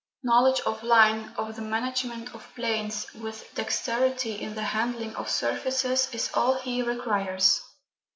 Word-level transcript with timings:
Knowledge 0.23 0.61
of 0.61 0.81
line, 0.81 1.31
of 1.37 1.55
the 1.55 1.61
management 1.61 2.33
of 2.33 2.51
planes, 2.55 3.05
with 3.13 3.53
dexterity 3.53 4.41
in 4.41 4.55
the 4.55 4.63
handling 4.63 5.15
of 5.15 5.29
surfaces, 5.29 6.09
is 6.11 6.31
all 6.33 6.55
he 6.55 6.81
requires. 6.81 7.61